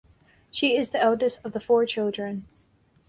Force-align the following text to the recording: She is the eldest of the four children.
She 0.49 0.75
is 0.75 0.89
the 0.89 0.99
eldest 0.99 1.37
of 1.43 1.51
the 1.53 1.59
four 1.59 1.85
children. 1.85 2.47